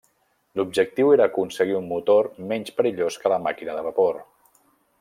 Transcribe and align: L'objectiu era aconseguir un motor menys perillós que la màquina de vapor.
L'objectiu 0.59 1.11
era 1.15 1.27
aconseguir 1.31 1.75
un 1.81 1.85
motor 1.91 2.29
menys 2.53 2.73
perillós 2.79 3.19
que 3.25 3.33
la 3.35 3.41
màquina 3.49 3.77
de 3.81 3.85
vapor. 3.91 4.19